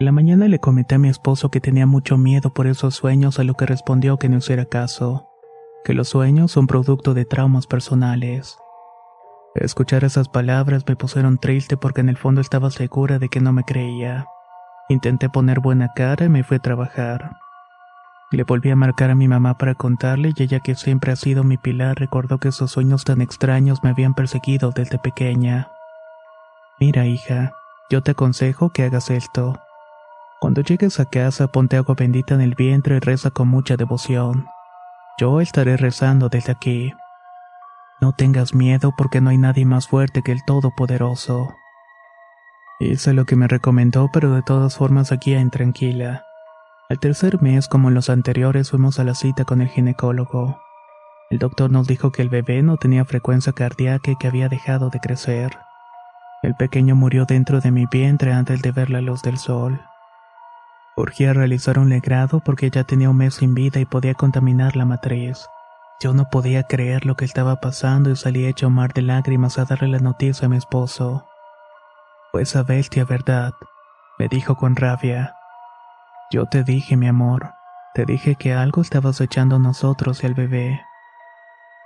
La 0.00 0.12
mañana 0.12 0.48
le 0.48 0.58
comenté 0.58 0.94
a 0.94 0.98
mi 0.98 1.08
esposo 1.08 1.50
que 1.50 1.60
tenía 1.60 1.86
mucho 1.86 2.16
miedo 2.16 2.52
por 2.52 2.66
esos 2.66 2.94
sueños, 2.94 3.38
a 3.38 3.44
lo 3.44 3.54
que 3.54 3.66
respondió 3.66 4.18
que 4.18 4.28
no 4.28 4.38
hiciera 4.38 4.64
caso, 4.64 5.28
que 5.84 5.94
los 5.94 6.08
sueños 6.08 6.52
son 6.52 6.66
producto 6.66 7.14
de 7.14 7.24
traumas 7.24 7.66
personales. 7.66 8.58
Escuchar 9.54 10.04
esas 10.04 10.28
palabras 10.28 10.84
me 10.88 10.96
pusieron 10.96 11.38
triste 11.38 11.76
porque 11.76 12.00
en 12.00 12.08
el 12.08 12.16
fondo 12.16 12.40
estaba 12.40 12.70
segura 12.70 13.18
de 13.18 13.28
que 13.28 13.40
no 13.40 13.52
me 13.52 13.64
creía. 13.64 14.26
Intenté 14.92 15.30
poner 15.30 15.60
buena 15.60 15.94
cara 15.94 16.26
y 16.26 16.28
me 16.28 16.44
fui 16.44 16.58
a 16.58 16.60
trabajar. 16.60 17.38
Le 18.30 18.44
volví 18.44 18.70
a 18.70 18.76
marcar 18.76 19.08
a 19.08 19.14
mi 19.14 19.26
mamá 19.26 19.56
para 19.56 19.74
contarle 19.74 20.34
y 20.36 20.42
ella 20.42 20.60
que 20.60 20.74
siempre 20.74 21.12
ha 21.12 21.16
sido 21.16 21.44
mi 21.44 21.56
pilar 21.56 21.96
recordó 21.96 22.36
que 22.36 22.48
esos 22.48 22.72
sueños 22.72 23.02
tan 23.04 23.22
extraños 23.22 23.82
me 23.82 23.88
habían 23.88 24.12
perseguido 24.12 24.70
desde 24.70 24.98
pequeña. 24.98 25.70
Mira, 26.78 27.06
hija, 27.06 27.54
yo 27.88 28.02
te 28.02 28.10
aconsejo 28.10 28.68
que 28.68 28.82
hagas 28.82 29.08
esto. 29.08 29.58
Cuando 30.40 30.60
llegues 30.60 31.00
a 31.00 31.06
casa 31.06 31.46
ponte 31.46 31.78
agua 31.78 31.94
bendita 31.94 32.34
en 32.34 32.42
el 32.42 32.54
vientre 32.54 32.96
y 32.96 33.00
reza 33.00 33.30
con 33.30 33.48
mucha 33.48 33.78
devoción. 33.78 34.44
Yo 35.16 35.40
estaré 35.40 35.78
rezando 35.78 36.28
desde 36.28 36.52
aquí. 36.52 36.92
No 38.02 38.12
tengas 38.12 38.52
miedo 38.52 38.92
porque 38.94 39.22
no 39.22 39.30
hay 39.30 39.38
nadie 39.38 39.64
más 39.64 39.88
fuerte 39.88 40.20
que 40.22 40.32
el 40.32 40.44
Todopoderoso. 40.44 41.54
Hice 42.82 43.12
lo 43.12 43.26
que 43.26 43.36
me 43.36 43.46
recomendó, 43.46 44.10
pero 44.12 44.34
de 44.34 44.42
todas 44.42 44.76
formas 44.76 45.12
aquí 45.12 45.34
en 45.34 45.50
tranquila. 45.50 46.26
Al 46.90 46.98
tercer 46.98 47.40
mes, 47.40 47.68
como 47.68 47.88
en 47.88 47.94
los 47.94 48.10
anteriores, 48.10 48.70
fuimos 48.70 48.98
a 48.98 49.04
la 49.04 49.14
cita 49.14 49.44
con 49.44 49.60
el 49.60 49.68
ginecólogo. 49.68 50.60
El 51.30 51.38
doctor 51.38 51.70
nos 51.70 51.86
dijo 51.86 52.10
que 52.10 52.22
el 52.22 52.28
bebé 52.28 52.60
no 52.64 52.78
tenía 52.78 53.04
frecuencia 53.04 53.52
cardíaca 53.52 54.10
y 54.10 54.16
que 54.16 54.26
había 54.26 54.48
dejado 54.48 54.90
de 54.90 54.98
crecer. 54.98 55.56
El 56.42 56.56
pequeño 56.56 56.96
murió 56.96 57.24
dentro 57.24 57.60
de 57.60 57.70
mi 57.70 57.86
vientre 57.86 58.32
antes 58.32 58.60
de 58.62 58.72
ver 58.72 58.90
la 58.90 59.00
luz 59.00 59.22
del 59.22 59.38
sol. 59.38 59.80
Urgía 60.96 61.32
realizar 61.32 61.78
un 61.78 61.88
legrado 61.88 62.40
porque 62.40 62.68
ya 62.68 62.82
tenía 62.82 63.10
un 63.10 63.16
mes 63.16 63.34
sin 63.34 63.54
vida 63.54 63.78
y 63.78 63.84
podía 63.84 64.14
contaminar 64.14 64.74
la 64.74 64.86
matriz. 64.86 65.46
Yo 66.00 66.14
no 66.14 66.28
podía 66.30 66.64
creer 66.64 67.06
lo 67.06 67.14
que 67.14 67.26
estaba 67.26 67.60
pasando 67.60 68.10
y 68.10 68.16
salí 68.16 68.44
hecho 68.44 68.70
mar 68.70 68.92
de 68.92 69.02
lágrimas 69.02 69.56
a 69.60 69.66
darle 69.66 69.86
la 69.86 70.00
noticia 70.00 70.46
a 70.46 70.48
mi 70.48 70.56
esposo. 70.56 71.28
Esa 72.34 72.62
bestia, 72.62 73.04
¿verdad? 73.04 73.52
Me 74.18 74.26
dijo 74.26 74.56
con 74.56 74.74
rabia. 74.74 75.36
Yo 76.30 76.46
te 76.46 76.64
dije, 76.64 76.96
mi 76.96 77.06
amor, 77.06 77.52
te 77.94 78.06
dije 78.06 78.36
que 78.36 78.54
algo 78.54 78.80
estabas 78.80 79.20
echando 79.20 79.56
a 79.56 79.58
nosotros 79.58 80.22
y 80.22 80.26
al 80.26 80.34
bebé. 80.34 80.80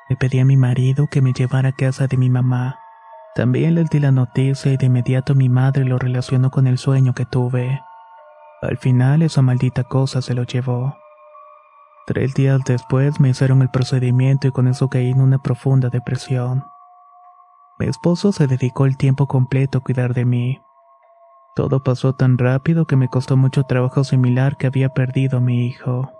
Le 0.08 0.16
pedí 0.16 0.38
a 0.38 0.44
mi 0.44 0.56
marido 0.56 1.08
que 1.10 1.20
me 1.20 1.32
llevara 1.32 1.70
a 1.70 1.72
casa 1.72 2.06
de 2.06 2.16
mi 2.16 2.30
mamá. 2.30 2.78
También 3.34 3.74
le 3.74 3.84
di 3.84 3.98
la 3.98 4.12
noticia 4.12 4.72
y 4.72 4.76
de 4.76 4.86
inmediato 4.86 5.34
mi 5.34 5.48
madre 5.48 5.84
lo 5.84 5.98
relacionó 5.98 6.52
con 6.52 6.68
el 6.68 6.78
sueño 6.78 7.12
que 7.12 7.26
tuve. 7.26 7.82
Al 8.62 8.78
final 8.78 9.22
esa 9.22 9.42
maldita 9.42 9.82
cosa 9.82 10.22
se 10.22 10.34
lo 10.34 10.44
llevó. 10.44 10.96
Tres 12.06 12.34
días 12.34 12.60
después 12.64 13.18
me 13.18 13.30
hicieron 13.30 13.62
el 13.62 13.68
procedimiento 13.68 14.46
y 14.46 14.52
con 14.52 14.68
eso 14.68 14.88
caí 14.88 15.10
en 15.10 15.20
una 15.20 15.38
profunda 15.38 15.88
depresión. 15.88 16.64
Mi 17.78 17.86
esposo 17.86 18.32
se 18.32 18.46
dedicó 18.46 18.86
el 18.86 18.96
tiempo 18.96 19.26
completo 19.26 19.78
a 19.78 19.80
cuidar 19.82 20.14
de 20.14 20.24
mí. 20.24 20.62
Todo 21.54 21.82
pasó 21.82 22.14
tan 22.14 22.38
rápido 22.38 22.86
que 22.86 22.96
me 22.96 23.08
costó 23.08 23.36
mucho 23.36 23.64
trabajo 23.64 24.04
similar 24.04 24.56
que 24.56 24.66
había 24.66 24.90
perdido 24.90 25.38
a 25.38 25.40
mi 25.40 25.66
hijo. 25.66 26.12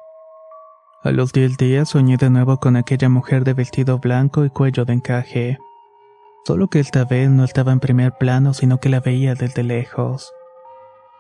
A 1.03 1.13
los 1.13 1.33
diez 1.33 1.57
días 1.57 1.91
soñé 1.91 2.17
de 2.17 2.31
nuevo 2.31 2.59
con 2.59 2.77
aquella 2.77 3.09
mujer 3.09 3.45
de 3.45 3.55
vestido 3.55 3.99
blanco 3.99 4.45
y 4.45 4.51
cuello 4.51 4.85
de 4.85 4.95
encaje. 4.95 5.59
Solo 6.45 6.69
que 6.69 6.81
esta 6.81 7.05
vez 7.05 7.31
no 7.31 7.45
estaba 7.45 7.73
en 7.73 7.81
primer 7.81 8.13
plano, 8.19 8.55
sino 8.55 8.79
que 8.79 8.89
la 8.89 9.01
veía 9.01 9.35
desde 9.35 9.63
lejos. 9.63 10.33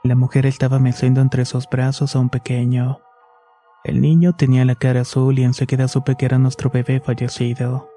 La 0.02 0.16
mujer 0.16 0.46
estaba 0.46 0.78
meciendo 0.78 1.20
entre 1.20 1.44
sus 1.44 1.68
brazos 1.68 2.14
a 2.14 2.20
un 2.20 2.30
pequeño. 2.30 3.00
El 3.84 4.00
niño 4.00 4.34
tenía 4.34 4.64
la 4.64 4.74
cara 4.74 5.02
azul 5.02 5.38
y 5.38 5.44
enseguida 5.44 5.88
supe 5.88 6.16
que 6.16 6.26
era 6.26 6.38
nuestro 6.38 6.70
bebé 6.70 7.00
fallecido. 7.00 7.88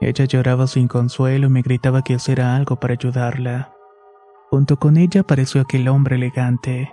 Ella 0.00 0.24
lloraba 0.24 0.66
sin 0.66 0.88
consuelo 0.88 1.48
y 1.48 1.50
me 1.50 1.60
gritaba 1.60 2.02
que 2.02 2.14
hiciera 2.14 2.56
algo 2.56 2.76
para 2.76 2.94
ayudarla. 2.94 3.74
Junto 4.50 4.78
con 4.78 4.96
ella 4.96 5.20
apareció 5.20 5.60
aquel 5.60 5.88
hombre 5.88 6.16
elegante. 6.16 6.92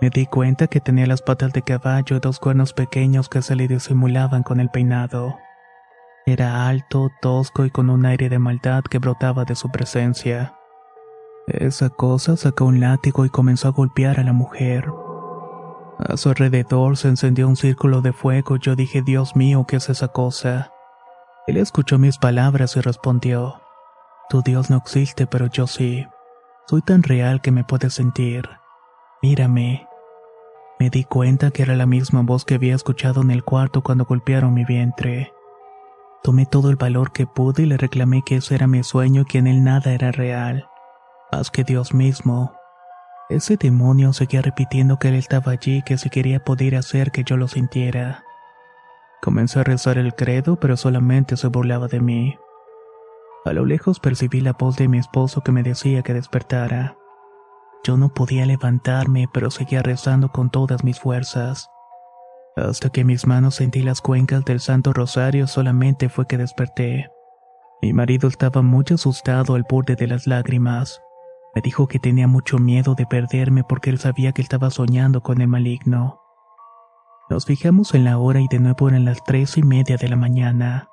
Me 0.00 0.08
di 0.08 0.26
cuenta 0.26 0.68
que 0.68 0.80
tenía 0.80 1.06
las 1.06 1.20
patas 1.20 1.52
de 1.52 1.62
caballo 1.62 2.16
y 2.16 2.20
dos 2.20 2.38
cuernos 2.38 2.72
pequeños 2.72 3.28
que 3.28 3.42
se 3.42 3.56
le 3.56 3.68
disimulaban 3.68 4.42
con 4.42 4.58
el 4.58 4.70
peinado. 4.70 5.36
Era 6.24 6.66
alto, 6.66 7.10
tosco 7.20 7.66
y 7.66 7.70
con 7.70 7.90
un 7.90 8.06
aire 8.06 8.28
de 8.28 8.38
maldad 8.38 8.84
que 8.84 8.98
brotaba 8.98 9.44
de 9.44 9.54
su 9.54 9.70
presencia. 9.70 10.54
Esa 11.46 11.90
cosa 11.90 12.36
sacó 12.36 12.64
un 12.64 12.80
látigo 12.80 13.24
y 13.26 13.30
comenzó 13.30 13.68
a 13.68 13.72
golpear 13.72 14.18
a 14.18 14.24
la 14.24 14.32
mujer. 14.32 14.86
A 15.98 16.16
su 16.16 16.30
alrededor 16.30 16.96
se 16.96 17.08
encendió 17.08 17.48
un 17.48 17.56
círculo 17.56 18.00
de 18.00 18.12
fuego 18.12 18.56
y 18.56 18.60
yo 18.60 18.76
dije, 18.76 19.02
Dios 19.02 19.36
mío, 19.36 19.66
¿qué 19.68 19.76
es 19.76 19.88
esa 19.90 20.08
cosa? 20.08 20.72
Él 21.48 21.56
escuchó 21.56 21.96
mis 21.98 22.18
palabras 22.18 22.76
y 22.76 22.80
respondió, 22.82 23.62
Tu 24.28 24.42
Dios 24.42 24.68
no 24.68 24.76
existe, 24.76 25.26
pero 25.26 25.46
yo 25.46 25.66
sí. 25.66 26.06
Soy 26.66 26.82
tan 26.82 27.02
real 27.02 27.40
que 27.40 27.52
me 27.52 27.64
puedes 27.64 27.94
sentir. 27.94 28.50
Mírame. 29.22 29.88
Me 30.78 30.90
di 30.90 31.04
cuenta 31.04 31.50
que 31.50 31.62
era 31.62 31.74
la 31.74 31.86
misma 31.86 32.20
voz 32.20 32.44
que 32.44 32.56
había 32.56 32.74
escuchado 32.74 33.22
en 33.22 33.30
el 33.30 33.44
cuarto 33.44 33.82
cuando 33.82 34.04
golpearon 34.04 34.52
mi 34.52 34.66
vientre. 34.66 35.32
Tomé 36.22 36.44
todo 36.44 36.68
el 36.68 36.76
valor 36.76 37.12
que 37.12 37.26
pude 37.26 37.62
y 37.62 37.66
le 37.66 37.78
reclamé 37.78 38.20
que 38.26 38.36
eso 38.36 38.54
era 38.54 38.66
mi 38.66 38.82
sueño 38.82 39.22
y 39.22 39.24
que 39.24 39.38
en 39.38 39.46
él 39.46 39.64
nada 39.64 39.94
era 39.94 40.12
real, 40.12 40.68
más 41.32 41.50
que 41.50 41.64
Dios 41.64 41.94
mismo. 41.94 42.52
Ese 43.30 43.56
demonio 43.56 44.12
seguía 44.12 44.42
repitiendo 44.42 44.98
que 44.98 45.08
él 45.08 45.14
estaba 45.14 45.52
allí 45.52 45.80
que 45.80 45.96
si 45.96 46.10
quería 46.10 46.44
poder 46.44 46.76
hacer 46.76 47.10
que 47.10 47.24
yo 47.24 47.38
lo 47.38 47.48
sintiera. 47.48 48.22
Comencé 49.20 49.60
a 49.60 49.64
rezar 49.64 49.98
el 49.98 50.14
credo, 50.14 50.56
pero 50.56 50.76
solamente 50.76 51.36
se 51.36 51.48
burlaba 51.48 51.88
de 51.88 52.00
mí. 52.00 52.36
A 53.44 53.52
lo 53.52 53.64
lejos 53.64 53.98
percibí 53.98 54.40
la 54.40 54.52
voz 54.52 54.76
de 54.76 54.88
mi 54.88 54.98
esposo 54.98 55.40
que 55.40 55.52
me 55.52 55.62
decía 55.62 56.02
que 56.02 56.14
despertara. 56.14 56.96
Yo 57.84 57.96
no 57.96 58.10
podía 58.10 58.46
levantarme, 58.46 59.28
pero 59.32 59.50
seguía 59.50 59.82
rezando 59.82 60.30
con 60.30 60.50
todas 60.50 60.84
mis 60.84 61.00
fuerzas. 61.00 61.68
Hasta 62.56 62.90
que 62.90 63.04
mis 63.04 63.26
manos 63.26 63.56
sentí 63.56 63.82
las 63.82 64.00
cuencas 64.00 64.44
del 64.44 64.60
Santo 64.60 64.92
Rosario 64.92 65.46
solamente 65.46 66.08
fue 66.08 66.26
que 66.26 66.38
desperté. 66.38 67.10
Mi 67.80 67.92
marido 67.92 68.28
estaba 68.28 68.62
muy 68.62 68.84
asustado 68.92 69.54
al 69.54 69.64
borde 69.68 69.94
de 69.94 70.08
las 70.08 70.26
lágrimas. 70.26 71.00
Me 71.54 71.62
dijo 71.62 71.86
que 71.86 71.98
tenía 71.98 72.26
mucho 72.26 72.58
miedo 72.58 72.94
de 72.94 73.06
perderme 73.06 73.62
porque 73.64 73.90
él 73.90 73.98
sabía 73.98 74.32
que 74.32 74.42
estaba 74.42 74.70
soñando 74.70 75.22
con 75.22 75.40
el 75.40 75.48
maligno. 75.48 76.20
Nos 77.30 77.44
fijamos 77.44 77.94
en 77.94 78.04
la 78.04 78.16
hora 78.18 78.40
y 78.40 78.48
de 78.48 78.58
nuevo 78.58 78.88
eran 78.88 79.04
las 79.04 79.22
tres 79.22 79.58
y 79.58 79.62
media 79.62 79.98
de 79.98 80.08
la 80.08 80.16
mañana. 80.16 80.88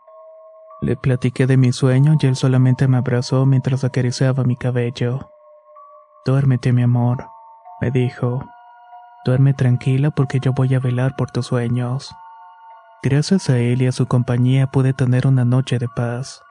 Le 0.81 0.97
platiqué 0.97 1.47
de 1.47 1.55
mi 1.55 1.71
sueño 1.71 2.17
y 2.19 2.25
él 2.25 2.35
solamente 2.35 2.89
me 2.89 2.97
abrazó 2.97 3.45
mientras 3.45 3.85
acariciaba 3.85 4.43
mi 4.43 4.57
cabello. 4.57 5.31
Duérmete, 6.25 6.73
mi 6.73 6.83
amor, 6.83 7.29
me 7.79 7.89
dijo. 7.89 8.43
Duerme 9.23 9.53
tranquila 9.53 10.11
porque 10.11 10.41
yo 10.41 10.51
voy 10.51 10.75
a 10.75 10.79
velar 10.79 11.15
por 11.15 11.31
tus 11.31 11.47
sueños. 11.47 12.13
Gracias 13.01 13.49
a 13.49 13.57
él 13.57 13.81
y 13.81 13.87
a 13.87 13.93
su 13.93 14.05
compañía 14.05 14.67
pude 14.67 14.93
tener 14.93 15.27
una 15.27 15.45
noche 15.45 15.79
de 15.79 15.87
paz. 15.87 16.41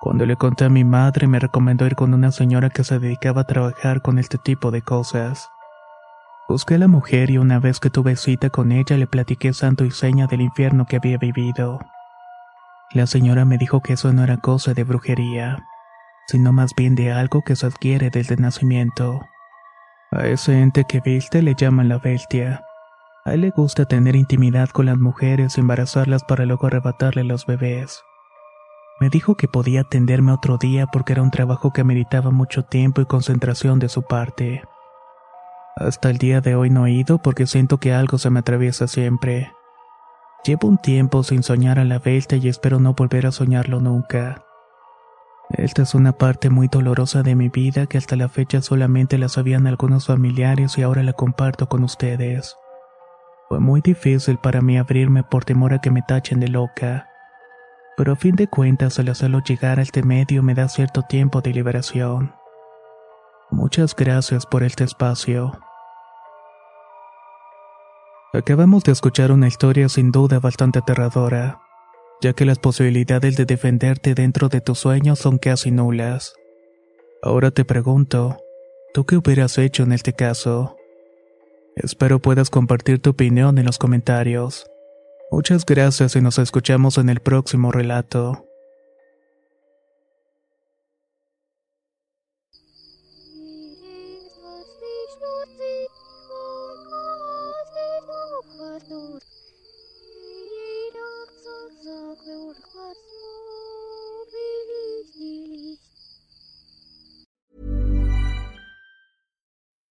Cuando 0.00 0.26
le 0.26 0.36
conté 0.36 0.66
a 0.66 0.68
mi 0.68 0.84
madre 0.84 1.26
me 1.26 1.38
recomendó 1.38 1.86
ir 1.86 1.96
con 1.96 2.12
una 2.12 2.32
señora 2.32 2.68
que 2.68 2.84
se 2.84 2.98
dedicaba 2.98 3.40
a 3.40 3.46
trabajar 3.46 4.02
con 4.02 4.18
este 4.18 4.36
tipo 4.36 4.70
de 4.70 4.82
cosas. 4.82 5.48
Busqué 6.48 6.76
a 6.76 6.78
la 6.78 6.86
mujer 6.86 7.30
y 7.30 7.38
una 7.38 7.58
vez 7.58 7.80
que 7.80 7.90
tuve 7.90 8.14
cita 8.14 8.50
con 8.50 8.70
ella 8.70 8.96
le 8.96 9.08
platiqué 9.08 9.52
santo 9.52 9.84
y 9.84 9.90
seña 9.90 10.28
del 10.28 10.42
infierno 10.42 10.86
que 10.86 10.96
había 10.96 11.18
vivido. 11.18 11.80
La 12.92 13.08
señora 13.08 13.44
me 13.44 13.58
dijo 13.58 13.80
que 13.80 13.94
eso 13.94 14.12
no 14.12 14.22
era 14.22 14.36
cosa 14.36 14.72
de 14.72 14.84
brujería, 14.84 15.64
sino 16.28 16.52
más 16.52 16.72
bien 16.76 16.94
de 16.94 17.12
algo 17.12 17.42
que 17.42 17.56
se 17.56 17.66
adquiere 17.66 18.10
desde 18.10 18.36
nacimiento. 18.36 19.22
A 20.12 20.28
ese 20.28 20.60
ente 20.60 20.84
que 20.88 21.00
viste 21.00 21.42
le 21.42 21.56
llaman 21.56 21.88
la 21.88 21.98
bestia. 21.98 22.64
A 23.24 23.34
él 23.34 23.40
le 23.40 23.50
gusta 23.50 23.86
tener 23.86 24.14
intimidad 24.14 24.68
con 24.68 24.86
las 24.86 24.98
mujeres 24.98 25.58
y 25.58 25.60
embarazarlas 25.60 26.22
para 26.22 26.46
luego 26.46 26.68
arrebatarle 26.68 27.24
los 27.24 27.44
bebés. 27.44 28.02
Me 29.00 29.10
dijo 29.10 29.34
que 29.34 29.48
podía 29.48 29.80
atenderme 29.80 30.30
otro 30.30 30.58
día 30.58 30.86
porque 30.86 31.12
era 31.12 31.22
un 31.22 31.32
trabajo 31.32 31.72
que 31.72 31.82
meritaba 31.82 32.30
mucho 32.30 32.62
tiempo 32.62 33.00
y 33.00 33.06
concentración 33.06 33.80
de 33.80 33.88
su 33.88 34.02
parte. 34.02 34.62
Hasta 35.78 36.08
el 36.08 36.16
día 36.16 36.40
de 36.40 36.54
hoy 36.54 36.70
no 36.70 36.86
he 36.86 36.92
ido 36.92 37.18
porque 37.18 37.46
siento 37.46 37.76
que 37.76 37.92
algo 37.92 38.16
se 38.16 38.30
me 38.30 38.40
atraviesa 38.40 38.88
siempre. 38.88 39.52
Llevo 40.42 40.68
un 40.68 40.78
tiempo 40.78 41.22
sin 41.22 41.42
soñar 41.42 41.78
a 41.78 41.84
la 41.84 41.98
Velta 41.98 42.36
y 42.36 42.48
espero 42.48 42.80
no 42.80 42.94
volver 42.94 43.26
a 43.26 43.32
soñarlo 43.32 43.78
nunca. 43.78 44.42
Esta 45.50 45.82
es 45.82 45.94
una 45.94 46.12
parte 46.12 46.48
muy 46.48 46.68
dolorosa 46.68 47.22
de 47.22 47.34
mi 47.34 47.50
vida 47.50 47.86
que 47.86 47.98
hasta 47.98 48.16
la 48.16 48.30
fecha 48.30 48.62
solamente 48.62 49.18
la 49.18 49.28
sabían 49.28 49.66
algunos 49.66 50.06
familiares 50.06 50.78
y 50.78 50.82
ahora 50.82 51.02
la 51.02 51.12
comparto 51.12 51.68
con 51.68 51.84
ustedes. 51.84 52.56
Fue 53.50 53.60
muy 53.60 53.82
difícil 53.82 54.38
para 54.38 54.62
mí 54.62 54.78
abrirme 54.78 55.24
por 55.24 55.44
temor 55.44 55.74
a 55.74 55.80
que 55.80 55.90
me 55.90 56.00
tachen 56.00 56.40
de 56.40 56.48
loca. 56.48 57.10
Pero 57.98 58.14
a 58.14 58.16
fin 58.16 58.34
de 58.34 58.48
cuentas 58.48 58.98
al 58.98 59.10
hacerlo 59.10 59.42
llegar 59.42 59.78
a 59.78 59.82
este 59.82 60.02
medio 60.02 60.42
me 60.42 60.54
da 60.54 60.70
cierto 60.70 61.02
tiempo 61.02 61.42
de 61.42 61.52
liberación. 61.52 62.34
Muchas 63.50 63.94
gracias 63.94 64.46
por 64.46 64.62
este 64.62 64.82
espacio. 64.82 65.52
Acabamos 68.36 68.84
de 68.84 68.92
escuchar 68.92 69.32
una 69.32 69.48
historia 69.48 69.88
sin 69.88 70.12
duda 70.12 70.40
bastante 70.40 70.80
aterradora, 70.80 71.58
ya 72.20 72.34
que 72.34 72.44
las 72.44 72.58
posibilidades 72.58 73.34
de 73.38 73.46
defenderte 73.46 74.14
dentro 74.14 74.50
de 74.50 74.60
tus 74.60 74.78
sueños 74.78 75.18
son 75.20 75.38
casi 75.38 75.70
nulas. 75.70 76.34
Ahora 77.22 77.50
te 77.50 77.64
pregunto, 77.64 78.36
¿tú 78.92 79.06
qué 79.06 79.16
hubieras 79.16 79.56
hecho 79.56 79.84
en 79.84 79.92
este 79.92 80.12
caso? 80.12 80.76
Espero 81.76 82.20
puedas 82.20 82.50
compartir 82.50 83.00
tu 83.00 83.08
opinión 83.08 83.56
en 83.56 83.64
los 83.64 83.78
comentarios. 83.78 84.66
Muchas 85.30 85.64
gracias 85.64 86.14
y 86.14 86.20
nos 86.20 86.38
escuchamos 86.38 86.98
en 86.98 87.08
el 87.08 87.20
próximo 87.20 87.72
relato. 87.72 88.45